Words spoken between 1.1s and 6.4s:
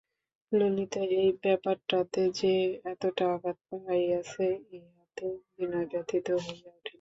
এই ব্যাপারটাতে যে এতটা আঘাত পাইয়াছে ইহাতে বিনয় ব্যথিত